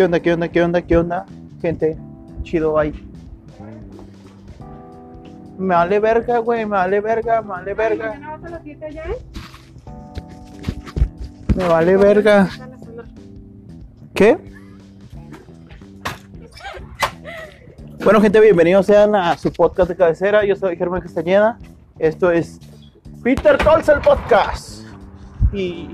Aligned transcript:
¿Qué 0.00 0.04
onda? 0.04 0.20
¿Qué 0.20 0.32
onda? 0.32 0.48
¿Qué 0.48 0.62
onda? 0.62 0.80
¿Qué 0.80 0.96
onda? 0.96 1.26
Gente, 1.60 1.98
chido 2.42 2.78
ahí. 2.78 2.90
Me 5.58 5.74
vale 5.74 6.00
verga, 6.00 6.38
güey, 6.38 6.64
me 6.64 6.70
vale 6.70 7.00
verga, 7.02 7.42
me 7.42 7.48
vale 7.48 7.74
verga. 7.74 8.14
¿No 8.18 8.30
vas 8.30 8.44
a 8.44 8.48
las 8.48 8.62
7 8.62 8.92
ya? 8.94 9.02
eh? 9.02 9.18
Me 11.54 11.68
vale 11.68 11.98
verga. 11.98 12.48
¿Qué? 14.14 14.38
Bueno, 18.02 18.22
gente, 18.22 18.40
bienvenidos 18.40 18.86
sean 18.86 19.14
a 19.14 19.36
su 19.36 19.52
podcast 19.52 19.90
de 19.90 19.96
cabecera. 19.96 20.46
Yo 20.46 20.56
soy 20.56 20.78
Germán 20.78 21.02
Castañeda. 21.02 21.58
Esto 21.98 22.30
es 22.30 22.58
Peter 23.22 23.58
Tolls, 23.58 23.86
el 23.90 24.00
podcast. 24.00 24.82
Y, 25.52 25.90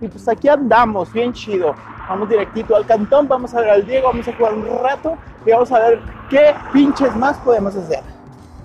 y 0.00 0.06
pues 0.06 0.28
aquí 0.28 0.46
andamos, 0.48 1.12
bien 1.12 1.32
chido. 1.32 1.74
Vamos 2.08 2.28
directito 2.28 2.76
al 2.76 2.86
cantón, 2.86 3.26
vamos 3.26 3.52
a 3.54 3.60
ver 3.60 3.70
al 3.70 3.86
Diego, 3.86 4.08
vamos 4.08 4.28
a 4.28 4.32
jugar 4.32 4.54
un 4.54 4.66
rato 4.82 5.16
y 5.44 5.50
vamos 5.50 5.72
a 5.72 5.78
ver 5.80 6.00
qué 6.30 6.54
pinches 6.72 7.14
más 7.16 7.36
podemos 7.38 7.74
hacer. 7.74 8.00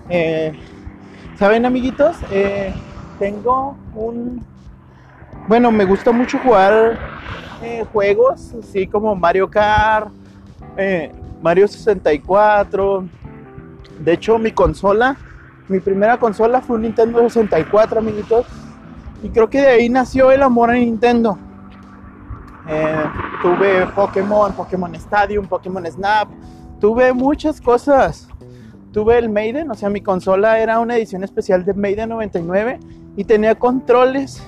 Eh, 0.10 0.54
¿Saben, 1.38 1.66
amiguitos? 1.66 2.18
Eh, 2.32 2.74
tengo 3.18 3.76
un 3.96 4.46
bueno, 5.48 5.72
me 5.72 5.86
gusta 5.86 6.12
mucho 6.12 6.38
jugar 6.38 7.00
eh, 7.64 7.84
juegos, 7.92 8.54
así 8.60 8.86
como 8.86 9.16
Mario 9.16 9.50
Kart, 9.50 10.10
Mario 11.42 11.68
64. 11.68 13.06
De 14.00 14.14
hecho, 14.14 14.38
mi 14.38 14.52
consola, 14.52 15.18
mi 15.68 15.80
primera 15.80 16.18
consola 16.18 16.62
fue 16.62 16.76
un 16.76 16.84
Nintendo 16.84 17.20
64, 17.20 18.00
amiguitos. 18.00 18.46
Y 19.24 19.30
creo 19.30 19.50
que 19.50 19.62
de 19.62 19.68
ahí 19.68 19.90
nació 19.90 20.32
el 20.32 20.44
amor 20.44 20.70
a 20.70 20.74
Nintendo. 20.74 21.38
Eh, 22.68 23.04
tuve 23.42 23.88
Pokémon, 23.88 24.54
Pokémon 24.54 24.94
Stadium, 24.96 25.48
Pokémon 25.48 25.86
Snap. 25.86 26.30
Tuve 26.80 27.14
muchas 27.14 27.62
cosas. 27.62 28.28
Tuve 28.92 29.18
el 29.18 29.30
Maiden, 29.30 29.72
o 29.72 29.74
sea, 29.74 29.90
mi 29.90 30.02
consola 30.02 30.60
era 30.60 30.80
una 30.80 30.98
edición 30.98 31.24
especial 31.24 31.64
de 31.64 31.74
Maiden 31.74 32.10
99 32.10 32.80
y 33.16 33.24
tenía 33.24 33.56
controles 33.56 34.44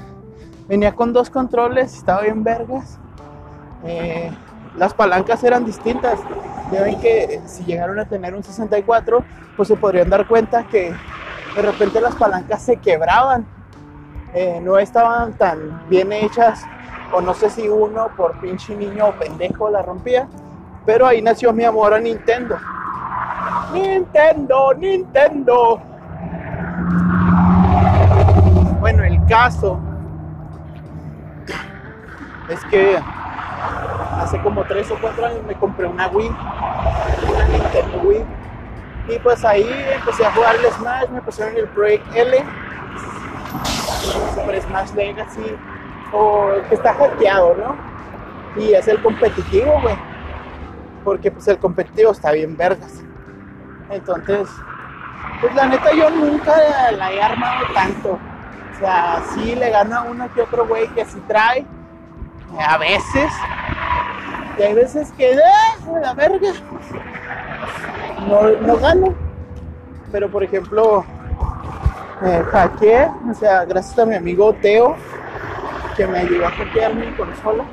venía 0.68 0.94
con 0.94 1.14
dos 1.14 1.30
controles, 1.30 1.94
estaba 1.94 2.22
bien 2.22 2.44
vergas. 2.44 3.00
Eh, 3.84 4.32
las 4.78 4.94
palancas 4.94 5.44
eran 5.44 5.66
distintas. 5.66 6.20
Ya 6.72 6.84
ven 6.84 7.00
que 7.00 7.24
eh, 7.24 7.42
si 7.46 7.64
llegaron 7.64 8.00
a 8.00 8.06
tener 8.06 8.34
un 8.34 8.44
64, 8.44 9.24
pues 9.56 9.68
se 9.68 9.76
podrían 9.76 10.10
dar 10.10 10.28
cuenta 10.28 10.64
que 10.68 10.94
de 11.56 11.62
repente 11.62 12.02
las 12.02 12.16
palancas 12.16 12.62
se 12.62 12.78
quebraban. 12.78 13.46
No 14.64 14.80
estaban 14.80 15.34
tan 15.34 15.88
bien 15.90 16.12
hechas, 16.12 16.64
o 17.14 17.22
no 17.22 17.34
sé 17.34 17.50
si 17.50 17.70
uno 17.70 18.10
por 18.18 18.40
pinche 18.40 18.76
niño 18.76 19.08
o 19.08 19.12
pendejo 19.14 19.70
la 19.70 19.82
rompía. 19.82 20.28
Pero 20.86 21.06
ahí 21.08 21.22
nació 21.22 21.54
mi 21.54 21.64
amor 21.64 21.94
a 21.94 22.00
Nintendo. 22.00 22.58
Nintendo, 23.72 24.74
Nintendo. 24.74 25.82
Bueno, 28.80 29.04
el 29.04 29.26
caso 29.28 29.80
es 32.50 32.64
que 32.66 33.00
hace 34.18 34.42
como 34.42 34.64
3 34.66 34.92
o 34.92 34.98
4 35.00 35.26
años 35.26 35.44
me 35.48 35.56
compré 35.56 35.86
una 35.86 36.08
Wii, 36.08 36.36
una 37.30 37.46
Nintendo 37.46 38.02
Wii. 38.04 38.26
Y 39.10 39.20
pues 39.20 39.44
ahí 39.46 39.70
empecé 39.94 40.26
a 40.26 40.32
jugar 40.32 40.56
el 40.56 40.72
Smash, 40.74 41.10
me 41.10 41.22
pusieron 41.22 41.56
el 41.58 41.68
Project 41.70 42.16
L, 42.16 42.44
Super 44.34 44.62
Smash 44.62 44.94
Legacy, 44.94 45.58
o 46.14 46.54
el 46.54 46.62
que 46.64 46.76
está 46.76 46.94
hackeado, 46.94 47.56
¿no? 47.56 47.76
Y 48.62 48.74
es 48.74 48.88
el 48.88 49.02
competitivo, 49.02 49.82
güey. 49.82 49.96
Porque 51.04 51.32
pues 51.32 51.48
el 51.48 51.58
competitivo 51.58 52.12
está 52.12 52.32
bien 52.32 52.56
vergas. 52.56 53.04
Entonces, 53.90 54.48
pues 55.42 55.54
la 55.56 55.68
neta 55.68 55.92
yo 55.94 56.10
nunca 56.10 56.56
la 56.92 57.12
he 57.12 57.22
armado 57.22 57.66
tanto. 57.74 58.12
O 58.12 58.80
sea, 58.80 59.22
sí 59.34 59.56
le 59.56 59.70
gano 59.70 59.98
a 59.98 60.02
uno 60.04 60.32
que 60.34 60.42
otro 60.42 60.68
güey 60.68 60.88
que 60.90 61.04
sí 61.06 61.22
trae 61.28 61.66
a 62.60 62.78
veces. 62.78 63.32
Y 64.58 64.62
hay 64.62 64.74
veces 64.74 65.12
que, 65.14 65.36
¡ah, 65.36 66.00
la 66.00 66.14
verga! 66.14 66.54
No, 68.28 68.50
no 68.62 68.78
gano. 68.78 69.14
Pero 70.12 70.30
por 70.30 70.44
ejemplo, 70.44 71.04
eh, 72.24 72.44
hackeé, 72.52 73.10
o 73.30 73.34
sea, 73.34 73.66
gracias 73.66 73.98
a 73.98 74.06
mi 74.06 74.16
amigo 74.16 74.54
Teo, 74.54 74.96
que 75.96 76.08
me 76.08 76.20
ayudó 76.20 76.48
a 76.48 76.52
hackear 76.52 76.94
mi 76.96 77.08
consola. 77.14 77.64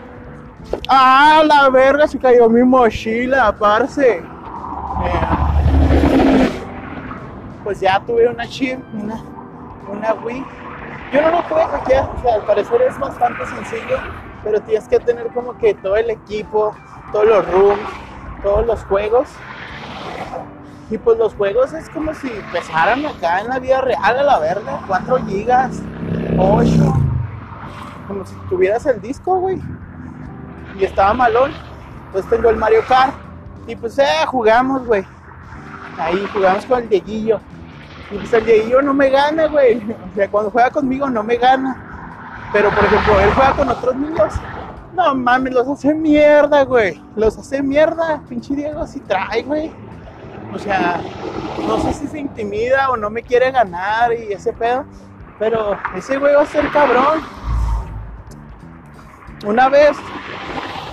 ¡Ah, 0.89 1.43
la 1.45 1.69
verga! 1.71 2.07
Se 2.07 2.19
cayó 2.19 2.49
mi 2.49 2.63
mochila, 2.63 3.55
parce. 3.59 4.19
Eh, 4.19 4.23
pues 7.65 7.81
ya 7.81 8.01
tuve 8.07 8.29
una 8.29 8.47
chip, 8.47 8.79
una, 8.95 9.23
una 9.91 10.15
Wii. 10.15 10.45
Yo 11.13 11.23
no 11.23 11.31
lo 11.31 11.43
pude 11.49 11.65
hackear, 11.65 12.11
o 12.17 12.23
sea, 12.23 12.35
al 12.35 12.43
parecer 12.43 12.83
es 12.83 12.99
bastante 12.99 13.47
sencillo 13.47 13.99
pero 14.43 14.61
tienes 14.61 14.89
que 14.89 14.99
tener 14.99 15.29
como 15.29 15.57
que 15.59 15.75
todo 15.75 15.97
el 15.97 16.11
equipo, 16.11 16.75
todos 17.13 17.27
los 17.27 17.51
rooms, 17.51 17.81
todos 18.43 18.67
los 18.67 18.83
juegos. 18.85 19.29
Y 20.91 20.99
pues 20.99 21.19
los 21.19 21.35
juegos 21.35 21.73
es 21.73 21.89
como 21.91 22.15
si 22.15 22.31
pesaran 22.53 23.07
acá 23.07 23.41
en 23.41 23.49
la 23.49 23.59
vida 23.59 23.81
real 23.81 24.19
a 24.19 24.23
la 24.23 24.39
verga, 24.41 24.81
4 24.89 25.19
gigas, 25.27 25.81
8, 26.37 26.69
como 28.11 28.27
si 28.27 28.35
tuvieras 28.49 28.85
el 28.87 29.01
disco, 29.01 29.39
güey. 29.39 29.61
Y 30.77 30.85
estaba 30.85 31.15
malón. 31.15 31.53
Entonces 32.07 32.29
tengo 32.29 32.51
el 32.51 32.57
Mario 32.57 32.83
Kart. 32.89 33.15
Y 33.69 33.77
pues 33.77 33.97
eh, 34.01 34.27
jugamos, 34.27 34.85
güey. 34.85 35.05
Ahí 35.97 36.29
jugamos 36.33 36.67
con 36.67 36.83
el 36.83 36.89
Dieguillo. 36.89 37.39
Y 38.11 38.17
pues 38.17 38.33
el 38.33 38.45
Dieguillo 38.45 38.83
no 38.83 38.93
me 38.93 39.11
gana, 39.11 39.47
güey. 39.47 39.81
O 40.11 40.15
sea, 40.17 40.29
cuando 40.29 40.51
juega 40.51 40.71
conmigo 40.71 41.09
no 41.09 41.23
me 41.23 41.37
gana. 41.37 42.51
Pero 42.53 42.71
por 42.71 42.85
ejemplo, 42.85 43.21
él 43.21 43.31
juega 43.33 43.53
con 43.53 43.69
otros 43.69 43.95
niños. 43.95 44.35
No 44.93 45.15
mames, 45.15 45.55
los 45.55 45.69
hace 45.69 45.95
mierda, 45.95 46.65
güey. 46.65 47.01
Los 47.15 47.39
hace 47.39 47.63
mierda. 47.63 48.21
Pinche 48.29 48.57
Diego 48.57 48.85
si 48.89 48.99
trae, 49.01 49.45
güey. 49.45 49.71
O 50.53 50.59
sea, 50.59 51.01
no 51.65 51.79
sé 51.79 51.93
si 51.93 52.09
se 52.09 52.19
intimida 52.19 52.91
o 52.91 52.97
no 52.97 53.09
me 53.09 53.23
quiere 53.23 53.53
ganar 53.53 54.13
y 54.13 54.33
ese 54.33 54.53
pedo. 54.53 54.85
Pero 55.39 55.79
ese 55.95 56.19
güey 56.19 56.35
va 56.35 56.43
a 56.43 56.47
ser 56.47 56.69
cabrón. 56.73 57.21
Una 59.45 59.69
vez, 59.69 59.97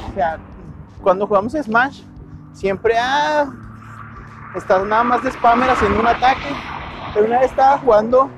o 0.10 0.14
sea, 0.14 0.38
cuando 1.02 1.28
jugamos 1.28 1.54
Smash, 1.54 2.02
siempre 2.54 2.96
ah, 2.98 3.52
estás 4.56 4.86
nada 4.86 5.04
más 5.04 5.24
de 5.24 5.32
spammer 5.32 5.70
haciendo 5.70 6.00
un 6.00 6.08
ataque. 6.08 6.56
Pero 7.14 7.26
una 7.26 7.40
vez 7.40 7.52
estaba 7.52 7.78
jugando 7.80 8.30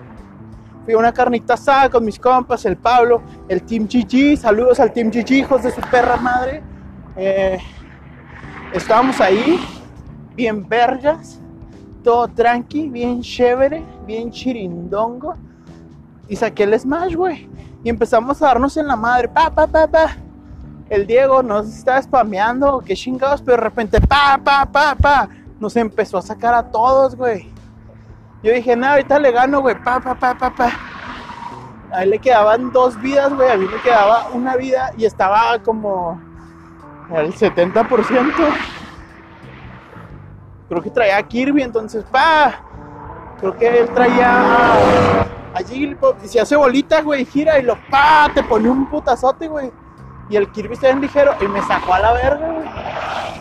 fui 0.90 0.94
a 0.96 0.98
una 0.98 1.14
carnita 1.14 1.54
asada 1.54 1.90
con 1.90 2.04
mis 2.04 2.18
compas, 2.18 2.66
el 2.66 2.76
Pablo, 2.76 3.22
el 3.48 3.62
Team 3.62 3.88
GG, 3.88 4.38
saludos 4.38 4.80
al 4.80 4.92
Team 4.92 5.12
GG, 5.12 5.32
hijos 5.34 5.62
de 5.62 5.72
su 5.72 5.82
perra 5.82 6.18
madre. 6.18 6.64
Eh, 7.16 7.60
estábamos 8.74 9.22
ahí, 9.22 9.60
bien 10.36 10.68
vergas, 10.68 11.40
todo 12.04 12.28
tranqui, 12.28 12.90
bien 12.90 13.22
chévere, 13.22 13.84
bien 14.08 14.32
chirindongo. 14.32 15.36
Y 16.28 16.36
saqué 16.36 16.64
el 16.64 16.80
Smash, 16.80 17.14
güey. 17.14 17.48
Y 17.84 17.90
empezamos 17.90 18.42
a 18.42 18.48
darnos 18.48 18.76
en 18.78 18.88
la 18.88 18.96
madre, 18.96 19.28
pa, 19.28 19.50
pa, 19.50 19.66
pa, 19.66 19.88
pa. 19.88 20.16
El 20.90 21.08
Diego 21.08 21.42
nos 21.44 21.68
estaba 21.68 22.02
spameando, 22.02 22.82
qué 22.86 22.96
chingados, 22.96 23.42
pero 23.42 23.58
de 23.58 23.64
repente, 23.64 24.02
pa, 24.02 24.40
pa, 24.44 24.66
pa, 24.66 24.96
pa. 24.96 25.30
Nos 25.60 25.76
empezó 25.76 26.18
a 26.18 26.22
sacar 26.22 26.54
a 26.54 26.64
todos, 26.64 27.16
güey. 27.16 27.48
Yo 28.44 28.52
dije, 28.52 28.76
no, 28.76 28.88
ahorita 28.88 29.20
le 29.20 29.32
gano, 29.32 29.62
güey, 29.62 29.76
pa, 29.82 30.00
pa, 30.00 30.16
pa, 30.16 30.34
pa, 30.38 30.50
pa. 30.50 30.72
A 31.92 32.04
él 32.04 32.12
le 32.12 32.20
quedaban 32.20 32.72
dos 32.72 33.00
vidas, 33.02 33.34
güey, 33.34 33.50
a 33.50 33.58
mí 33.58 33.66
me 33.66 33.82
quedaba 33.82 34.30
una 34.34 34.56
vida 34.56 34.92
y 34.98 35.06
estaba 35.06 35.60
como 35.60 36.20
al 37.14 37.34
70%. 37.34 38.34
Creo 40.68 40.82
que 40.82 40.90
traía 40.90 41.18
a 41.18 41.24
Kirby, 41.24 41.64
entonces, 41.64 42.04
pa. 42.12 42.62
Creo 43.40 43.58
que 43.58 43.80
él 43.80 43.90
traía 43.94 45.26
a 45.60 45.68
Jigglypuff 45.68 46.24
se 46.26 46.40
hace 46.40 46.56
bolita, 46.56 47.02
güey, 47.02 47.26
gira 47.26 47.60
y 47.60 47.64
lo 47.64 47.78
pa, 47.90 48.30
te 48.34 48.44
pone 48.44 48.70
un 48.70 48.86
putazote, 48.90 49.48
güey. 49.48 49.72
Y 50.30 50.36
el 50.36 50.50
Kirby 50.52 50.74
está 50.74 50.88
bien 50.88 51.02
ligero 51.02 51.34
y 51.42 51.48
me 51.48 51.62
sacó 51.64 51.94
a 51.94 52.00
la 52.00 52.14
verga, 52.14 52.48
güey. 52.52 52.68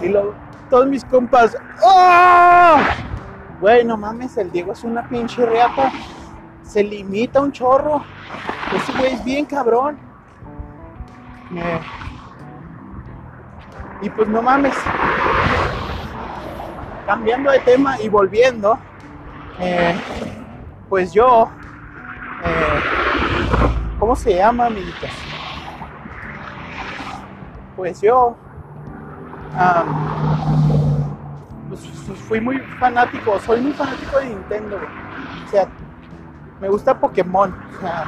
Y 0.07 0.09
luego 0.13 0.35
todos 0.71 0.87
mis 0.87 1.05
compas, 1.05 1.57
¡oh! 1.83 2.77
Güey, 3.61 3.85
no 3.85 3.97
mames, 3.97 4.37
el 4.37 4.51
Diego 4.51 4.73
es 4.73 4.85
una 4.85 5.07
pinche 5.09 5.45
reata. 5.45 5.91
Se 6.63 6.83
limita 6.85 7.41
un 7.41 7.51
chorro. 7.53 8.03
Ese 8.75 8.93
güey 8.99 9.15
es 9.15 9.25
bien 9.25 9.45
cabrón. 9.47 9.99
Eh, 11.55 11.81
Y 14.03 14.11
pues 14.11 14.29
no 14.29 14.41
mames. 14.43 14.75
Cambiando 17.07 17.51
de 17.51 17.59
tema 17.61 18.01
y 18.01 18.09
volviendo. 18.09 18.79
eh, 19.59 19.99
pues 20.89 21.13
yo. 21.13 21.49
Eh, 22.45 22.81
¿Cómo 23.99 24.15
se 24.15 24.37
llama, 24.37 24.67
amiguitos? 24.67 25.11
Pues 27.77 28.01
yo. 28.01 28.37
pues, 31.69 31.81
pues, 32.07 32.19
fui 32.21 32.41
muy 32.41 32.59
fanático, 32.81 33.39
soy 33.41 33.61
muy 33.61 33.73
fanático 33.73 34.19
de 34.19 34.27
Nintendo. 34.27 34.79
O 35.47 35.51
sea, 35.51 35.69
me 36.61 36.69
gusta 36.69 36.99
Pokémon, 36.99 37.55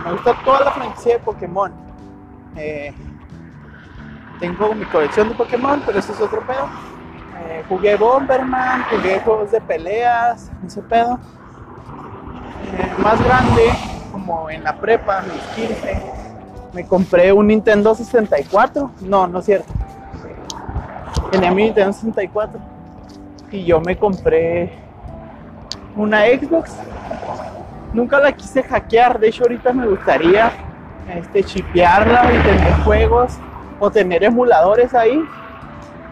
me 0.05 0.13
gusta 0.13 0.35
toda 0.45 0.65
la 0.65 0.71
franquicia 0.73 1.15
de 1.15 1.21
Pokémon. 1.21 1.73
Eh, 2.57 2.93
tengo 4.41 4.75
mi 4.75 4.85
colección 4.87 5.29
de 5.29 5.35
Pokémon, 5.35 5.83
pero 5.85 5.99
eso 5.99 6.13
es 6.13 6.21
otro 6.21 6.41
pedo. 6.47 6.69
Eh, 7.43 7.65
jugué 7.69 7.97
Bomberman, 7.97 8.85
jugué 8.91 9.21
juegos 9.21 9.51
de 9.51 9.61
peleas, 9.61 10.51
ese 10.67 10.83
pedo. 10.83 11.19
Eh, 12.73 12.93
más 13.03 13.23
grande, 13.23 13.71
como 14.11 14.51
en 14.51 14.65
la 14.65 14.77
prepa, 14.77 15.23
mis 15.23 15.67
15, 15.67 16.03
me 16.73 16.87
compré 16.87 17.33
un 17.33 17.47
Nintendo 17.47 17.95
64. 17.95 18.91
No, 19.03 19.27
no 19.27 19.39
es 19.41 19.45
cierto. 19.45 19.73
Tenía 21.31 21.51
mi 21.51 21.65
Nintendo 21.65 21.93
64. 21.93 22.61
Y 23.53 23.65
yo 23.65 23.81
me 23.81 23.97
compré 23.97 24.73
una 25.97 26.21
Xbox 26.27 26.77
nunca 27.93 28.21
la 28.21 28.33
quise 28.33 28.63
hackear. 28.63 29.19
De 29.19 29.29
hecho, 29.29 29.45
ahorita 29.45 29.73
me 29.73 29.87
gustaría 29.87 30.53
este, 31.09 31.45
chipearla 31.45 32.33
y 32.33 32.39
tener 32.43 32.73
juegos 32.85 33.39
o 33.79 33.91
tener 33.91 34.25
emuladores 34.25 34.95
ahí. 34.95 35.23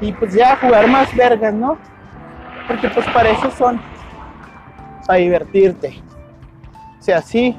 Y 0.01 0.13
pues 0.13 0.33
ya 0.33 0.57
jugar 0.57 0.87
más 0.89 1.15
vergas, 1.15 1.53
¿no? 1.53 1.79
Porque 2.67 2.89
pues 2.89 3.07
para 3.09 3.31
eso 3.31 3.51
son. 3.51 3.81
Para 5.07 5.19
divertirte. 5.19 6.01
O 6.99 7.03
sea, 7.03 7.23
sí. 7.23 7.57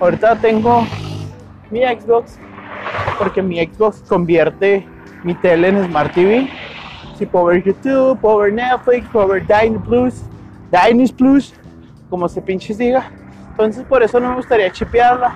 Ahorita 0.00 0.36
tengo 0.36 0.86
mi 1.70 1.80
Xbox. 1.80 2.38
Porque 3.18 3.42
mi 3.42 3.58
Xbox 3.58 4.02
convierte 4.08 4.86
mi 5.24 5.34
tele 5.34 5.68
en 5.68 5.84
Smart 5.84 6.12
TV. 6.14 6.48
Si 7.16 7.26
ver 7.46 7.64
YouTube, 7.64 8.18
puedo 8.20 8.38
ver 8.38 8.52
Netflix, 8.52 9.08
puedo 9.08 9.26
ver 9.26 9.44
Dynus 9.46 9.82
Plus, 9.82 10.24
Plus, 11.12 11.54
como 12.08 12.28
se 12.28 12.40
pinches 12.40 12.78
diga. 12.78 13.10
Entonces 13.50 13.84
por 13.84 14.04
eso 14.04 14.20
no 14.20 14.30
me 14.30 14.36
gustaría 14.36 14.70
chipearla. 14.70 15.34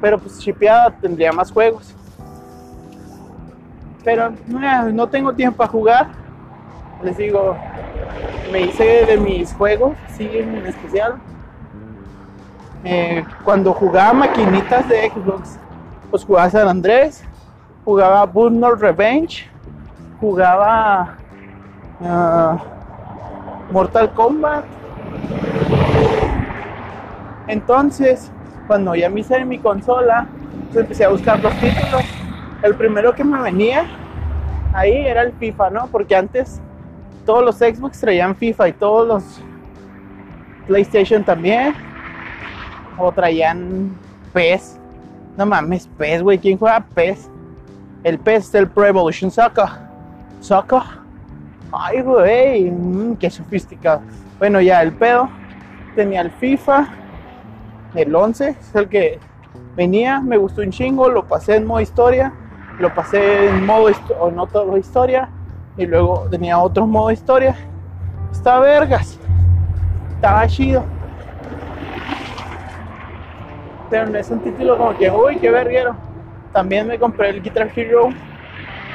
Pero 0.00 0.18
pues 0.18 0.40
chipeada 0.40 0.90
tendría 0.90 1.30
más 1.30 1.52
juegos. 1.52 1.94
Pero 4.02 4.32
no 4.92 5.08
tengo 5.08 5.32
tiempo 5.32 5.62
a 5.62 5.68
jugar. 5.68 6.08
Les 7.04 7.16
digo, 7.16 7.56
me 8.50 8.62
hice 8.62 9.06
de 9.06 9.16
mis 9.16 9.52
juegos, 9.52 9.96
sí, 10.16 10.28
en 10.32 10.66
especial. 10.66 11.20
Eh, 12.84 13.24
cuando 13.44 13.72
jugaba 13.72 14.12
maquinitas 14.12 14.88
de 14.88 15.10
Xbox, 15.10 15.58
pues 16.10 16.24
jugaba 16.24 16.50
San 16.50 16.68
Andrés, 16.68 17.24
jugaba 17.84 18.24
Burnout 18.26 18.78
Revenge, 18.78 19.48
jugaba 20.20 21.16
ah, 22.02 22.58
Mortal 23.70 24.12
Kombat, 24.12 24.64
entonces, 27.46 28.30
cuando 28.66 28.94
ya 28.94 29.10
me 29.10 29.20
hice 29.20 29.44
mi 29.44 29.58
consola, 29.58 30.26
pues 30.72 30.82
empecé 30.82 31.04
a 31.04 31.10
buscar 31.10 31.40
los 31.40 31.52
títulos. 31.54 32.02
El 32.62 32.74
primero 32.74 33.14
que 33.14 33.22
me 33.22 33.40
venía 33.42 33.84
ahí 34.72 35.06
era 35.06 35.22
el 35.22 35.32
FIFA, 35.32 35.70
¿no? 35.70 35.86
Porque 35.88 36.16
antes 36.16 36.60
todos 37.26 37.44
los 37.44 37.56
Xbox 37.56 38.00
traían 38.00 38.34
FIFA 38.34 38.68
y 38.68 38.72
todos 38.72 39.06
los 39.06 39.40
PlayStation 40.66 41.22
también. 41.22 41.74
O 42.98 43.12
traían 43.12 43.96
PES. 44.32 44.78
No 45.36 45.46
mames, 45.46 45.88
PES, 45.98 46.22
güey. 46.22 46.38
¿Quién 46.38 46.58
juega 46.58 46.84
PES? 46.94 47.30
El 48.02 48.18
PES 48.18 48.48
es 48.48 48.54
el 48.54 48.68
Pro 48.68 48.86
Evolution 48.86 49.30
Soccer. 49.30 49.66
Soccer. 50.40 50.82
Ay, 51.72 52.02
güey. 52.02 52.70
Mm, 52.70 53.16
qué 53.16 53.30
sofisticado. 53.30 54.02
Bueno, 54.38 54.60
ya 54.60 54.82
el 54.82 54.92
pedo. 54.92 55.28
Tenía 55.94 56.20
el 56.20 56.30
FIFA 56.30 56.88
el 57.94 58.14
11 58.14 58.48
es 58.48 58.74
el 58.74 58.88
que 58.88 59.18
venía, 59.76 60.20
me 60.20 60.36
gustó 60.36 60.62
un 60.62 60.70
chingo, 60.70 61.08
lo 61.08 61.24
pasé 61.26 61.56
en 61.56 61.66
modo 61.66 61.80
historia, 61.80 62.32
lo 62.78 62.92
pasé 62.92 63.48
en 63.48 63.64
modo 63.64 63.92
o 64.18 64.30
no 64.30 64.46
todo 64.46 64.76
historia 64.76 65.28
y 65.76 65.86
luego 65.86 66.26
tenía 66.30 66.58
otro 66.58 66.86
modo 66.86 67.10
historia. 67.10 67.56
Estaba 68.32 68.60
vergas, 68.60 69.18
estaba 70.14 70.46
chido. 70.48 70.84
Es 73.94 74.30
un 74.30 74.40
título 74.40 74.76
como 74.76 74.96
que, 74.96 75.10
uy, 75.10 75.36
qué 75.36 75.50
verguero. 75.50 75.94
También 76.52 76.86
me 76.86 76.98
compré 76.98 77.30
el 77.30 77.42
Guitar 77.42 77.70
Hero 77.74 78.10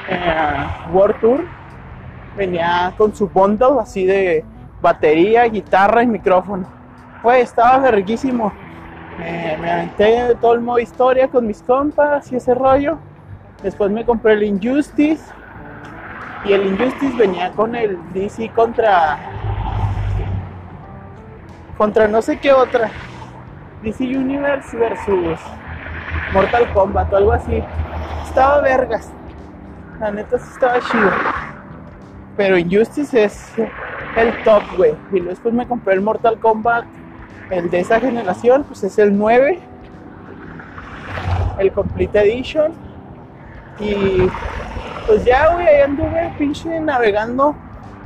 eh, 0.10 0.68
World 0.92 1.19
Tour. 1.22 1.46
Venía 2.36 2.94
con 2.98 3.16
su 3.16 3.28
bundle 3.28 3.80
así 3.81 4.06
de 4.06 4.44
batería, 4.81 5.46
guitarra 5.46 6.04
y 6.04 6.07
micrófono. 6.07 6.68
Pues 7.22 7.44
estaba 7.44 7.80
verguísimo 7.80 8.51
me 9.19 9.72
aventé 9.72 10.36
todo 10.40 10.54
el 10.54 10.62
modo 10.62 10.80
historia 10.80 11.28
con 11.28 11.46
mis 11.46 11.62
compas 11.62 12.31
y 12.31 12.38
ese 12.38 12.54
rollo. 12.54 12.98
Después 13.62 13.92
me 13.92 14.06
compré 14.06 14.34
el 14.34 14.44
Injustice. 14.44 15.24
Y 16.46 16.54
el 16.54 16.68
Injustice 16.68 17.18
venía 17.18 17.51
con 17.51 17.75
el 17.75 17.98
DC 18.13 18.50
contra. 18.54 19.19
Contra 21.78 22.07
no 22.07 22.22
sé 22.22 22.38
qué 22.40 22.54
otra. 22.54 22.90
DC 23.83 24.01
Universe 24.01 24.75
versus 24.77 25.39
Mortal 26.33 26.71
Kombat 26.73 27.11
o 27.13 27.17
algo 27.17 27.31
así. 27.33 27.63
Estaba 28.25 28.61
vergas. 28.61 29.11
La 29.99 30.11
neta 30.11 30.37
sí 30.37 30.49
estaba 30.51 30.79
chido. 30.79 31.11
Pero 32.37 32.57
Injustice 32.57 33.23
es 33.23 33.53
el 34.15 34.43
top, 34.43 34.63
güey. 34.77 34.95
Y 35.11 35.19
después 35.21 35.53
me 35.53 35.67
compré 35.67 35.93
el 35.95 36.01
Mortal 36.01 36.39
Kombat 36.39 36.85
el 37.49 37.69
de 37.71 37.79
esa 37.79 37.99
generación 37.99 38.63
pues 38.63 38.83
es 38.83 38.99
el 38.99 39.17
9, 39.17 39.59
el 41.57 41.71
Complete 41.71 42.19
Edition. 42.19 42.73
Y 43.79 44.29
pues 45.07 45.25
ya, 45.25 45.53
güey, 45.53 45.67
ahí 45.67 45.81
anduve 45.81 46.31
pinche 46.37 46.79
navegando 46.79 47.55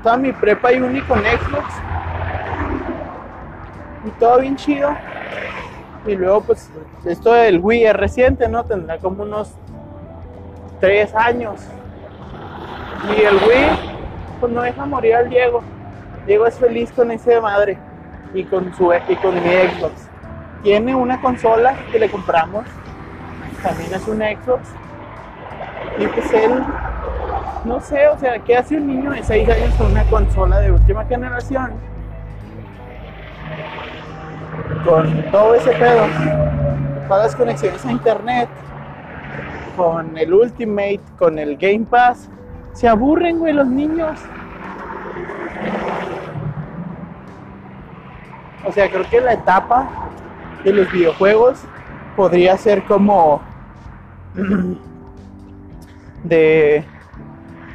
toda 0.02 0.18
mi 0.18 0.32
prepa 0.32 0.72
y 0.72 0.80
uni 0.80 1.02
con 1.02 1.20
Xbox. 1.20 1.66
Y 4.06 4.10
todo 4.12 4.40
bien 4.40 4.56
chido. 4.56 4.96
Y 6.06 6.16
luego 6.16 6.42
pues 6.42 6.70
esto 7.06 7.34
del 7.34 7.60
Wii 7.60 7.86
es 7.86 7.94
reciente, 7.94 8.48
¿no? 8.50 8.66
Tendrá 8.66 8.98
como 8.98 9.24
unos 9.24 9.54
3 10.82 11.16
años. 11.16 11.62
Y 13.16 13.22
el 13.22 13.36
Wii 13.36 13.94
pues 14.40 14.52
no 14.52 14.62
deja 14.62 14.86
morir 14.86 15.16
al 15.16 15.30
Diego. 15.30 15.62
Diego 16.26 16.46
es 16.46 16.56
feliz 16.56 16.92
con 16.92 17.12
ese 17.12 17.40
madre 17.40 17.78
y 18.34 18.44
con, 18.44 18.74
su, 18.76 18.92
y 19.08 19.16
con 19.18 19.36
mi 19.36 19.50
Xbox. 19.50 20.10
Tiene 20.64 20.96
una 20.96 21.20
consola 21.22 21.76
que 21.92 22.00
le 22.00 22.10
compramos, 22.10 22.66
también 23.62 23.94
es 23.94 24.08
un 24.08 24.18
Xbox. 24.20 24.70
Y 26.00 26.08
pues 26.08 26.34
él, 26.34 26.64
no 27.66 27.80
sé, 27.82 28.08
o 28.08 28.18
sea, 28.18 28.40
¿qué 28.40 28.58
hace 28.58 28.78
un 28.78 28.88
niño 28.88 29.12
de 29.12 29.24
6 29.24 29.50
años 29.50 29.76
con 29.76 29.92
una 29.92 30.04
consola 30.06 30.60
de 30.60 30.72
última 30.72 31.06
generación? 31.06 31.74
Con 34.86 35.32
todo 35.32 35.56
ese 35.56 35.72
pedo, 35.72 36.06
todas 37.08 37.24
las 37.24 37.36
conexiones 37.36 37.86
a 37.86 37.92
internet, 37.92 38.50
con 39.76 40.18
el 40.18 40.34
Ultimate, 40.34 41.02
con 41.18 41.40
el 41.40 41.58
Game 41.58 41.86
Pass. 41.90 42.30
Se 42.74 42.88
aburren, 42.88 43.40
güey, 43.40 43.54
los 43.54 43.68
niños. 43.68 44.20
O 48.66 48.72
sea, 48.72 48.90
creo 48.90 49.08
que 49.10 49.22
la 49.22 49.34
etapa 49.34 49.90
de 50.64 50.72
los 50.72 50.92
videojuegos 50.92 51.64
podría 52.16 52.58
ser 52.58 52.84
como 52.84 53.42
de 56.24 56.86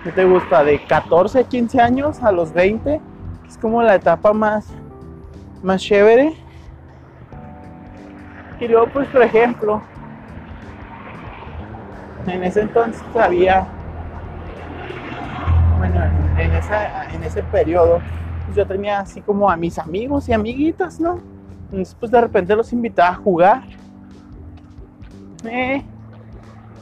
¿qué 0.04 0.12
te 0.12 0.24
gusta? 0.24 0.64
De 0.64 0.82
14 0.84 1.40
a 1.40 1.44
15 1.44 1.80
años 1.80 2.22
a 2.22 2.32
los 2.32 2.52
20, 2.52 3.00
es 3.46 3.58
como 3.58 3.82
la 3.82 3.96
etapa 3.96 4.32
más 4.32 4.66
más 5.62 5.82
chévere. 5.82 6.34
Y 8.60 8.68
luego 8.68 8.88
pues 8.92 9.08
por 9.08 9.22
ejemplo, 9.22 9.82
en 12.26 12.44
ese 12.44 12.62
entonces 12.62 13.02
había 13.14 13.66
bueno, 15.78 16.00
en, 16.38 16.52
esa, 16.52 17.12
en 17.12 17.22
ese 17.22 17.42
periodo 17.44 18.00
pues, 18.44 18.56
yo 18.56 18.66
tenía 18.66 19.00
así 19.00 19.20
como 19.20 19.48
a 19.48 19.56
mis 19.56 19.78
amigos 19.78 20.28
y 20.28 20.32
amiguitas, 20.32 20.98
¿no? 20.98 21.20
Entonces 21.66 21.96
pues 21.98 22.10
de 22.10 22.20
repente 22.20 22.56
los 22.56 22.72
invitaba 22.72 23.10
a 23.10 23.14
jugar. 23.14 23.62
Eh, 25.44 25.84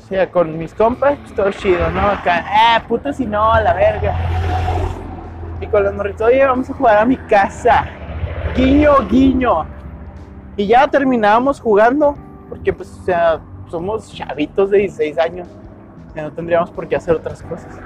o 0.03 0.09
sea, 0.09 0.31
con 0.31 0.57
mis 0.57 0.73
compas, 0.73 1.19
pues 1.19 1.35
todo 1.35 1.51
chido, 1.51 1.91
¿no? 1.91 2.01
Acá, 2.01 2.39
eh, 2.39 2.81
puto 2.87 3.13
si 3.13 3.27
no, 3.27 3.53
a 3.53 3.61
la 3.61 3.75
verga. 3.75 4.15
Y 5.61 5.67
con 5.67 5.83
los 5.83 5.95
morritos, 5.95 6.29
oye, 6.29 6.45
vamos 6.45 6.71
a 6.71 6.75
jugar 6.75 6.99
a 6.99 7.05
mi 7.05 7.17
casa. 7.17 7.85
Guiño, 8.55 9.07
guiño. 9.09 9.76
Y 10.57 10.67
ya 10.67 10.89
terminábamos 10.89 11.61
jugando, 11.61 12.17
porque 12.49 12.73
pues, 12.73 12.91
o 13.01 13.05
sea, 13.05 13.41
somos 13.69 14.13
chavitos 14.13 14.71
de 14.71 14.79
16 14.79 15.19
años. 15.19 15.49
Ya 16.15 16.23
no 16.23 16.33
tendríamos 16.33 16.71
por 16.71 16.89
qué 16.89 16.97
hacer 16.97 17.15
otras 17.15 17.43
cosas. 17.43 17.79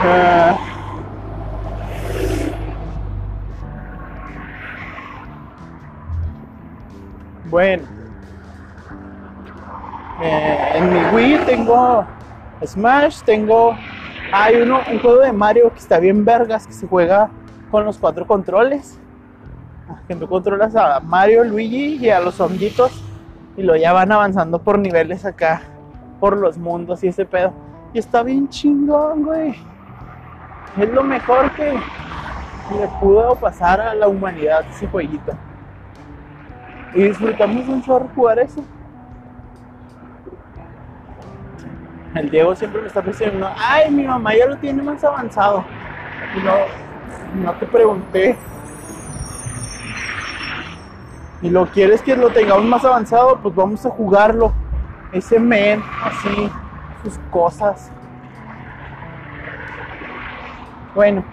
Ah. 0.00 0.58
bueno. 7.50 7.84
Eh, 10.22 10.72
en 10.74 10.92
mi 10.92 11.00
Wii 11.14 11.38
tengo 11.46 12.04
Smash, 12.64 13.22
tengo... 13.22 13.76
Hay 14.30 14.56
uno, 14.56 14.80
un 14.90 14.98
juego 14.98 15.20
de 15.20 15.32
Mario 15.32 15.72
que 15.72 15.78
está 15.78 15.98
bien 15.98 16.24
vergas, 16.24 16.66
que 16.66 16.74
se 16.74 16.86
juega 16.86 17.30
con 17.70 17.86
los 17.86 17.96
cuatro 17.96 18.26
controles. 18.26 18.98
Que 20.08 20.16
tú 20.16 20.26
controlas 20.26 20.74
a 20.74 21.00
Mario, 21.00 21.44
Luigi 21.44 21.96
y 21.96 22.10
a 22.10 22.18
los 22.18 22.40
honguitos. 22.40 23.04
Y 23.56 23.62
lo 23.62 23.76
ya 23.76 23.92
van 23.92 24.10
avanzando 24.10 24.58
por 24.58 24.78
niveles 24.78 25.24
acá, 25.24 25.62
por 26.18 26.36
los 26.36 26.56
mundos 26.56 27.04
y 27.04 27.08
ese 27.08 27.26
pedo. 27.26 27.52
Y 27.92 27.98
está 27.98 28.22
bien 28.22 28.48
chingón, 28.48 29.24
güey. 29.24 29.54
Es 30.78 30.88
lo 30.90 31.02
mejor 31.02 31.50
que 31.52 31.72
le 31.72 32.88
pudo 33.00 33.34
pasar 33.34 33.80
a 33.80 33.94
la 33.94 34.08
humanidad 34.08 34.64
ese 34.70 34.86
jueguito. 34.86 35.32
Y 36.94 37.02
disfrutamos 37.02 37.68
un 37.68 37.82
chorro 37.82 38.08
jugar 38.14 38.38
eso. 38.38 38.64
El 42.14 42.30
Diego 42.30 42.54
siempre 42.56 42.80
me 42.80 42.88
está 42.88 43.02
diciendo, 43.02 43.48
ay, 43.56 43.90
mi 43.90 44.04
mamá 44.04 44.34
ya 44.34 44.46
lo 44.46 44.56
tiene 44.56 44.82
más 44.82 45.04
avanzado. 45.04 45.64
Y 46.36 46.40
no, 46.40 47.44
no 47.44 47.52
te 47.58 47.66
pregunté. 47.66 48.36
Y 51.40 51.50
lo 51.50 51.66
quieres 51.66 52.02
que 52.02 52.16
lo 52.16 52.30
tengamos 52.30 52.64
más 52.64 52.84
avanzado, 52.84 53.38
pues 53.40 53.54
vamos 53.54 53.86
a 53.86 53.90
jugarlo. 53.90 54.52
Ese 55.12 55.38
men, 55.38 55.82
así, 56.02 56.50
sus 57.02 57.18
cosas. 57.30 57.90
Bueno, 60.94 61.24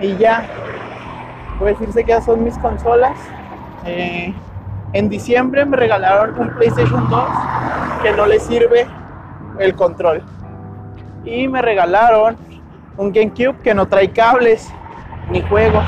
y 0.00 0.16
ya. 0.16 0.46
Puedo 1.58 1.72
decirse 1.72 2.04
que 2.04 2.08
ya 2.08 2.22
son 2.22 2.42
mis 2.42 2.56
consolas. 2.58 3.18
Eh, 3.84 4.34
en 4.94 5.08
diciembre 5.08 5.64
me 5.66 5.76
regalaron 5.76 6.38
un 6.40 6.50
PlayStation 6.54 7.08
2 7.08 7.28
que 8.02 8.12
no 8.12 8.26
le 8.26 8.40
sirve 8.40 8.86
el 9.58 9.74
control. 9.74 10.22
Y 11.24 11.48
me 11.48 11.60
regalaron 11.60 12.36
un 12.96 13.12
GameCube 13.12 13.58
que 13.62 13.74
no 13.74 13.86
trae 13.86 14.10
cables 14.10 14.72
ni 15.30 15.42
juegos. 15.42 15.84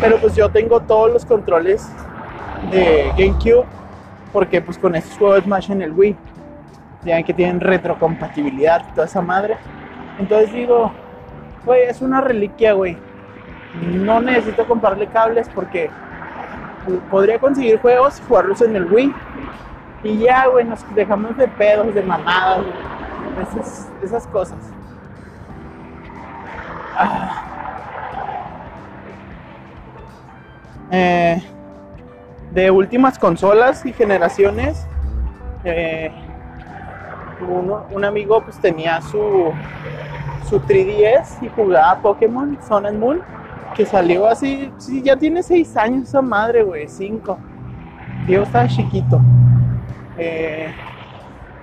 Pero 0.00 0.18
pues 0.18 0.36
yo 0.36 0.48
tengo 0.50 0.80
todos 0.80 1.12
los 1.12 1.26
controles 1.26 1.90
de 2.70 3.12
GameCube 3.16 3.66
porque 4.32 4.62
pues 4.62 4.78
con 4.78 4.94
esos 4.94 5.16
juegos 5.18 5.44
Smash 5.44 5.70
en 5.70 5.82
el 5.82 5.92
Wii. 5.92 6.16
Ya 7.04 7.22
que 7.22 7.34
tienen 7.34 7.60
retrocompatibilidad, 7.60 8.94
toda 8.94 9.06
esa 9.06 9.20
madre. 9.20 9.56
Entonces 10.18 10.52
digo, 10.52 10.92
güey, 11.64 11.82
es 11.82 12.00
una 12.00 12.20
reliquia, 12.20 12.74
güey. 12.74 12.96
No 13.82 14.20
necesito 14.20 14.66
comprarle 14.66 15.06
cables 15.08 15.48
porque 15.52 15.90
podría 17.10 17.38
conseguir 17.38 17.80
juegos 17.80 18.20
y 18.20 18.28
jugarlos 18.28 18.62
en 18.62 18.76
el 18.76 18.84
Wii. 18.84 19.12
Y 20.04 20.18
ya, 20.18 20.46
güey, 20.46 20.64
nos 20.64 20.84
dejamos 20.94 21.36
de 21.36 21.48
pedos, 21.48 21.92
de 21.94 22.02
mamadas, 22.02 22.60
esas, 23.50 23.90
esas 24.02 24.26
cosas. 24.28 24.58
Ah. 26.96 27.48
Eh, 30.90 31.42
de 32.52 32.70
últimas 32.70 33.18
consolas 33.18 33.84
y 33.86 33.92
generaciones, 33.92 34.86
eh, 35.64 36.10
un 37.90 38.04
amigo 38.04 38.40
pues 38.42 38.58
tenía 38.58 39.00
su, 39.02 39.52
su 40.48 40.60
3DS 40.60 41.42
y 41.42 41.48
jugaba 41.48 42.00
Pokémon 42.00 42.56
Sun 42.68 42.86
and 42.86 42.98
Moon 42.98 43.22
que 43.74 43.86
salió 43.86 44.26
así, 44.26 44.70
sí, 44.78 45.02
ya 45.02 45.16
tiene 45.16 45.42
seis 45.42 45.76
años 45.76 46.08
esa 46.08 46.22
madre, 46.22 46.62
güey, 46.62 46.86
cinco. 46.88 47.38
Dios 48.26 48.46
estaba 48.46 48.68
chiquito. 48.68 49.20
Eh, 50.18 50.72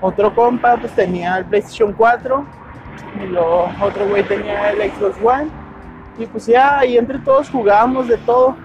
otro 0.02 0.34
compa 0.34 0.78
pues 0.78 0.92
tenía 0.94 1.38
el 1.38 1.46
PlayStation 1.46 1.94
4 1.94 2.46
y 3.22 3.28
lo, 3.28 3.66
otro 3.82 4.08
güey 4.08 4.24
tenía 4.24 4.72
el 4.72 4.92
Xbox 4.92 5.18
One 5.24 5.50
y 6.18 6.26
pues 6.26 6.48
ya 6.48 6.80
ahí 6.80 6.98
entre 6.98 7.20
todos 7.20 7.50
jugábamos 7.50 8.08
de 8.08 8.18
todo. 8.18 8.56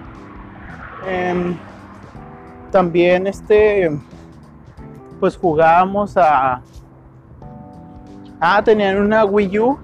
Em, 1.07 1.55
también 2.75 3.25
este 3.25 3.89
pues 5.21 5.37
jugábamos 5.37 6.17
a 6.17 6.61
ah 8.41 8.61
tenían 8.65 8.97
una 8.97 9.23
Wii 9.23 9.59
U 9.59 9.79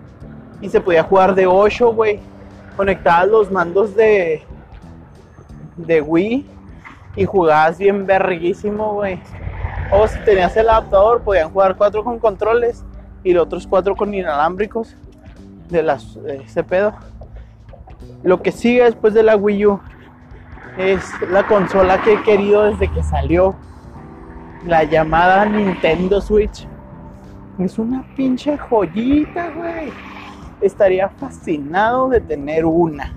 y 0.60 0.68
se 0.68 0.82
podía 0.82 1.02
jugar 1.02 1.34
de 1.34 1.48
8 1.48 1.94
güey 1.94 2.20
conectabas 2.76 3.30
los 3.30 3.50
mandos 3.50 3.96
de, 3.96 4.44
de 5.78 6.02
Wii 6.02 6.46
y 7.16 7.26
jugabas 7.26 7.78
bien 7.78 8.06
verguísimo, 8.06 8.96
güey. 8.96 9.22
O 9.92 10.06
si 10.08 10.20
tenías 10.20 10.56
el 10.58 10.70
adaptador, 10.70 11.22
podían 11.22 11.50
jugar 11.50 11.78
cuatro 11.78 12.04
con 12.04 12.20
controles 12.20 12.84
y 13.24 13.34
los 13.34 13.44
otros 13.46 13.68
cuatro 13.68 13.96
con 13.96 14.14
inalámbricos 14.14 14.96
de, 15.70 15.84
las, 15.84 16.18
ese 16.28 16.64
pedo. 16.64 16.94
Lo 18.24 18.42
que 18.42 18.52
sigue 18.52 18.84
después 18.84 19.14
de 19.14 19.24
la 19.24 19.36
Wii 19.36 19.66
U 19.66 19.80
es 20.78 21.04
la 21.30 21.46
consola 21.48 22.02
que 22.02 22.14
he 22.14 22.24
querido 22.24 22.64
desde 22.64 22.88
que 22.92 23.04
salió. 23.04 23.56
La 24.66 24.84
llamada 24.84 25.46
Nintendo 25.46 26.22
Switch. 26.22 26.68
Es 27.58 27.80
una 27.80 28.04
pinche 28.16 28.58
joyita, 28.58 29.50
güey 29.50 29.92
estaría 30.62 31.10
fascinado 31.10 32.10
de 32.10 32.22
tener 32.22 32.66
una. 32.66 33.12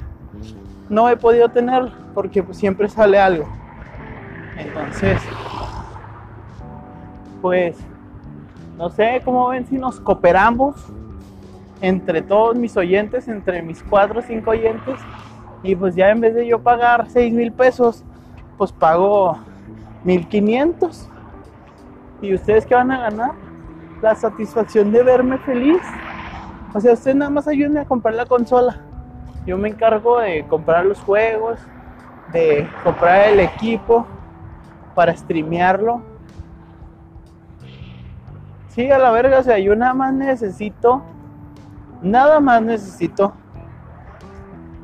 No 0.89 1.09
he 1.09 1.17
podido 1.17 1.49
tener 1.49 1.91
porque 2.15 2.43
pues, 2.43 2.57
siempre 2.57 2.89
sale 2.89 3.19
algo. 3.19 3.47
Entonces, 4.57 5.21
pues, 7.41 7.77
no 8.77 8.91
sé 8.91 9.21
cómo 9.25 9.49
ven 9.49 9.67
si 9.67 9.77
nos 9.77 10.01
cooperamos 10.01 10.75
entre 11.81 12.23
todos 12.23 12.57
mis 12.57 12.77
oyentes, 12.77 13.29
entre 13.29 13.63
mis 13.63 13.83
cuatro 13.83 14.21
o 14.21 14.23
cinco 14.23 14.51
oyentes. 14.51 14.99
Y 15.65 15.75
pues 15.75 15.97
ya 15.97 16.11
en 16.11 16.21
vez 16.21 16.37
de 16.37 16.47
yo 16.47 16.61
pagar 16.61 17.07
seis 17.09 17.33
mil 17.33 17.51
pesos, 17.51 18.05
pues 18.57 18.71
pago 18.71 19.37
mil 20.05 20.29
quinientos. 20.29 21.09
¿Y 22.23 22.33
ustedes 22.35 22.65
qué 22.65 22.77
van 22.77 22.93
a 22.93 23.01
ganar? 23.01 23.33
La 24.01 24.15
satisfacción 24.15 24.93
de 24.93 25.03
verme 25.03 25.39
feliz 25.39 25.83
o 26.75 26.81
sea, 26.81 26.93
usted 26.93 27.15
nada 27.15 27.31
más 27.31 27.47
ayúdenme 27.47 27.79
a 27.79 27.85
comprar 27.85 28.15
la 28.15 28.27
consola. 28.27 28.81
Yo 29.47 29.57
me 29.57 29.69
encargo 29.69 30.19
de 30.19 30.45
comprar 30.49 30.85
los 30.85 30.99
juegos, 31.01 31.61
de 32.33 32.69
comprar 32.83 33.29
el 33.29 33.39
equipo 33.39 34.05
para 34.93 35.17
streamearlo. 35.17 36.03
Sí, 38.71 38.91
a 38.91 38.99
la 38.99 39.13
verga, 39.13 39.39
o 39.39 39.43
sea, 39.45 39.61
yo 39.61 39.77
nada 39.77 39.95
más 39.95 40.13
necesito, 40.13 41.05
nada 42.03 42.41
más 42.41 42.61
necesito. 42.61 43.33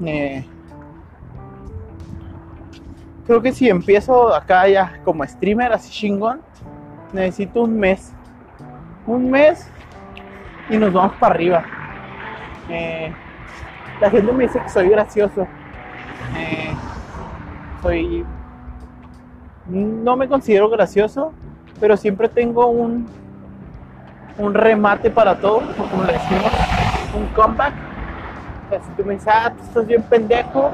Eh, 0.04 0.46
creo 3.26 3.40
que 3.42 3.52
si 3.52 3.68
empiezo 3.68 4.34
acá 4.34 4.68
ya 4.68 5.00
como 5.04 5.24
streamer 5.24 5.72
así 5.72 5.90
chingón, 5.90 6.40
necesito 7.12 7.62
un 7.62 7.78
mes. 7.78 8.12
Un 9.06 9.30
mes 9.30 9.68
y 10.68 10.76
nos 10.76 10.92
vamos 10.92 11.16
para 11.16 11.34
arriba. 11.34 11.64
Eh, 12.68 13.12
la 14.00 14.10
gente 14.10 14.32
me 14.32 14.44
dice 14.44 14.60
que 14.60 14.68
soy 14.68 14.88
gracioso. 14.88 15.46
Eh, 16.36 16.74
soy. 17.82 18.24
No 19.66 20.16
me 20.16 20.28
considero 20.28 20.68
gracioso, 20.68 21.32
pero 21.78 21.96
siempre 21.96 22.28
tengo 22.28 22.66
un, 22.66 23.06
un 24.38 24.54
remate 24.54 25.10
para 25.10 25.38
todo, 25.38 25.62
como 25.76 26.04
le 26.04 26.14
decimos, 26.14 26.52
un 27.16 27.26
comeback. 27.34 27.74
Así 28.70 28.90
que 28.96 29.02
me 29.02 29.14
dices, 29.14 29.28
ah, 29.32 29.52
tú 29.56 29.62
estás 29.64 29.86
bien 29.86 30.02
pendejo, 30.02 30.70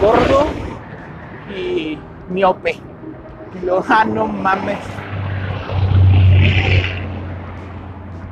gordo 0.00 0.67
y 1.56 1.98
miope. 2.28 2.76
Y 3.60 3.64
luego, 3.64 3.84
ah, 3.88 4.04
no 4.04 4.26
mames. 4.26 4.78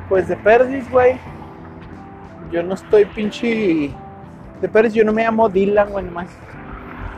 Pues 0.09 0.27
de 0.27 0.37
perdis, 0.37 0.89
güey 0.89 1.19
yo 2.51 2.63
no 2.63 2.73
estoy 2.75 3.05
pinche 3.05 3.91
de 4.61 4.69
Pérez, 4.69 4.93
yo 4.93 5.03
no 5.03 5.13
me 5.13 5.23
llamo 5.23 5.49
Dylan, 5.49 5.89
güey, 5.91 6.05
nomás. 6.05 6.27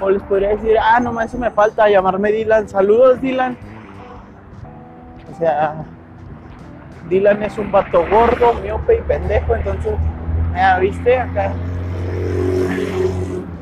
O 0.02 0.10
les 0.10 0.22
podría 0.24 0.50
decir, 0.50 0.78
ah, 0.82 1.00
nomás 1.00 1.28
eso 1.28 1.38
me 1.38 1.52
falta, 1.52 1.90
llamarme 1.90 2.32
Dylan. 2.32 2.68
Saludos, 2.68 3.22
Dylan. 3.22 3.58
O 5.32 5.38
sea, 5.38 5.86
Dylan 7.10 7.44
es 7.44 7.58
un 7.58 7.72
vato 7.72 8.06
gordo, 8.10 8.54
miope 8.62 8.98
y 8.98 9.02
pendejo, 9.02 9.56
entonces, 9.56 9.94
viste, 10.82 11.18
acá. 11.18 11.52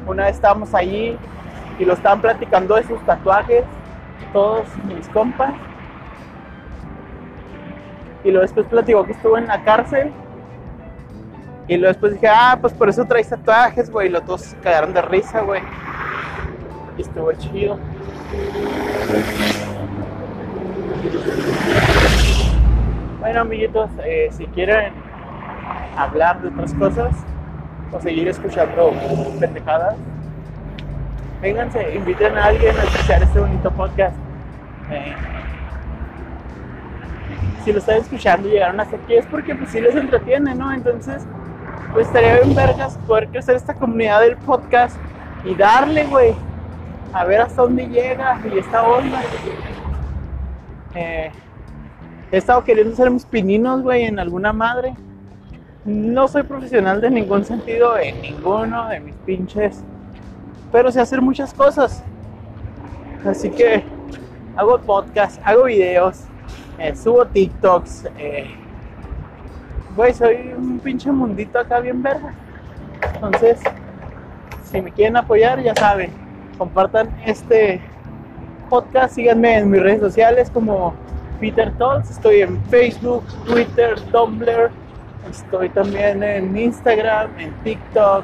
Una 0.07 0.25
vez 0.25 0.35
estábamos 0.35 0.73
allí 0.73 1.17
y 1.79 1.85
lo 1.85 1.93
estaban 1.93 2.21
platicando 2.21 2.75
de 2.75 2.83
sus 2.83 2.99
tatuajes, 3.05 3.63
todos 4.33 4.65
mis 4.85 5.07
compas. 5.09 5.53
Y 8.23 8.31
luego 8.31 8.41
después 8.41 8.65
platicó 8.67 9.05
que 9.05 9.11
estuvo 9.13 9.37
en 9.37 9.47
la 9.47 9.63
cárcel. 9.63 10.11
Y 11.67 11.77
luego 11.77 11.93
después 11.93 12.13
dije, 12.13 12.27
ah, 12.27 12.57
pues 12.59 12.73
por 12.73 12.89
eso 12.89 13.05
traes 13.05 13.29
tatuajes, 13.29 13.89
güey. 13.89 14.07
Y 14.07 14.11
los 14.11 14.25
dos 14.25 14.41
se 14.41 14.57
cagaron 14.57 14.93
de 14.93 15.01
risa, 15.01 15.41
güey. 15.41 15.61
Y 16.97 17.01
estuvo 17.01 17.31
chido. 17.33 17.77
Bueno, 23.19 23.41
amiguitos, 23.41 23.89
eh, 24.03 24.29
si 24.31 24.45
quieren 24.47 24.93
hablar 25.97 26.41
de 26.41 26.47
otras 26.49 26.73
cosas 26.73 27.15
o 27.91 27.99
seguir 27.99 28.27
escuchando 28.27 28.91
pendejadas, 29.39 29.95
vénganse, 31.41 31.95
inviten 31.95 32.37
a 32.37 32.45
alguien 32.45 32.75
a 32.77 32.83
escuchar 32.83 33.23
este 33.23 33.39
bonito 33.39 33.71
podcast. 33.71 34.15
Eh, 34.91 35.13
si 37.63 37.73
lo 37.73 37.79
están 37.79 37.97
escuchando 37.97 38.47
llegaron 38.47 38.79
hasta 38.79 38.95
aquí 38.95 39.15
es 39.15 39.25
porque 39.25 39.53
pues 39.53 39.69
sí 39.71 39.81
les 39.81 39.95
entretiene, 39.95 40.55
¿no? 40.55 40.71
Entonces, 40.73 41.25
pues 41.93 42.07
estaría 42.07 42.39
bien 42.39 42.55
vergas 42.55 42.97
poder 43.07 43.27
crecer 43.27 43.55
esta 43.55 43.73
comunidad 43.73 44.21
del 44.21 44.37
podcast 44.37 44.97
y 45.43 45.53
darle, 45.53 46.05
güey, 46.05 46.33
a 47.13 47.25
ver 47.25 47.41
hasta 47.41 47.61
dónde 47.61 47.87
llega 47.87 48.39
y 48.53 48.59
esta 48.59 48.87
onda. 48.87 49.21
Eh, 50.95 51.31
he 52.31 52.37
estado 52.37 52.63
queriendo 52.63 52.95
ser 52.95 53.09
mis 53.11 53.25
pininos, 53.25 53.81
güey, 53.81 54.03
en 54.03 54.19
alguna 54.19 54.53
madre. 54.53 54.95
No 55.85 56.27
soy 56.27 56.43
profesional 56.43 56.99
de 56.99 57.09
ningún 57.09 57.45
sentido 57.45 57.97
en 57.97 58.21
ninguno 58.21 58.89
de 58.89 58.99
mis 58.99 59.15
pinches, 59.17 59.83
pero 60.71 60.91
sé 60.91 60.99
hacer 60.99 61.21
muchas 61.21 61.53
cosas. 61.53 62.03
Así 63.25 63.49
que 63.49 63.83
hago 64.55 64.79
podcast, 64.79 65.41
hago 65.43 65.65
videos, 65.65 66.23
eh, 66.77 66.95
subo 66.95 67.25
TikToks. 67.25 68.07
Eh, 68.17 68.55
güey, 69.95 70.13
soy 70.13 70.53
un 70.57 70.79
pinche 70.79 71.11
mundito 71.11 71.59
acá 71.59 71.79
bien 71.79 72.01
verga. 72.01 72.33
Entonces, 73.15 73.59
si 74.63 74.81
me 74.81 74.91
quieren 74.91 75.17
apoyar, 75.17 75.61
ya 75.61 75.75
saben, 75.75 76.11
compartan 76.57 77.09
este 77.25 77.81
podcast, 78.69 79.15
síganme 79.15 79.57
en 79.57 79.69
mis 79.69 79.81
redes 79.81 80.01
sociales 80.01 80.49
como 80.51 80.93
Peter 81.39 81.71
Talks, 81.77 82.11
estoy 82.11 82.41
en 82.41 82.61
Facebook, 82.65 83.23
Twitter, 83.45 83.99
Tumblr, 84.11 84.69
estoy 85.29 85.69
también 85.69 86.23
en 86.23 86.57
Instagram, 86.57 87.29
en 87.39 87.53
TikTok, 87.63 88.23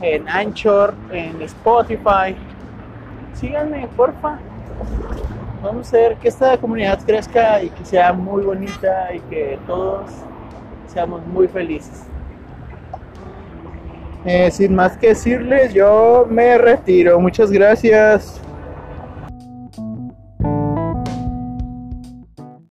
en 0.00 0.28
Anchor, 0.28 0.94
en 1.10 1.40
Spotify. 1.42 2.36
Síganme, 3.34 3.88
porfa. 3.96 4.38
Vamos 5.62 5.86
a 5.86 5.88
hacer 5.88 6.16
que 6.16 6.28
esta 6.28 6.56
comunidad 6.58 7.00
crezca 7.04 7.62
y 7.62 7.70
que 7.70 7.84
sea 7.84 8.12
muy 8.12 8.42
bonita 8.44 9.14
y 9.14 9.20
que 9.20 9.58
todos 9.66 10.10
seamos 10.86 11.26
muy 11.26 11.48
felices. 11.48 12.04
Eh, 14.24 14.50
sin 14.50 14.74
más 14.74 14.96
que 14.96 15.08
decirles, 15.08 15.72
yo 15.72 16.26
me 16.28 16.58
retiro. 16.58 17.18
Muchas 17.20 17.50
gracias. 17.50 18.40